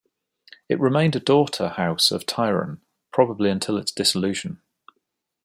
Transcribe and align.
It 0.67 0.79
remained 0.79 1.15
a 1.15 1.19
daughter 1.19 1.67
house 1.67 2.09
of 2.09 2.25
Tiron, 2.25 2.81
probably 3.11 3.51
until 3.51 3.77
its 3.77 3.91
dissolution. 3.91 4.59